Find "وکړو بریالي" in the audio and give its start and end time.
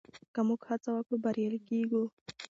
0.93-1.59